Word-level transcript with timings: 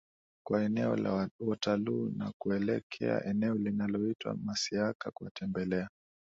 kwao 0.45 0.61
eneo 0.63 0.95
la 0.95 1.29
Waterloo 1.39 2.09
na 2.17 2.33
kuelekea 2.41 3.23
eneo 3.25 3.53
linaloitwa 3.55 4.35
Masiaka 4.45 5.11
kuwatembelea 5.11 5.89